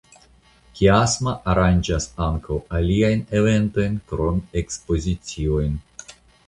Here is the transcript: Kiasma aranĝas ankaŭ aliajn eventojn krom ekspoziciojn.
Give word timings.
Kiasma 0.79 1.33
aranĝas 1.53 2.09
ankaŭ 2.29 2.59
aliajn 2.81 3.23
eventojn 3.41 4.01
krom 4.13 4.45
ekspoziciojn. 4.65 5.81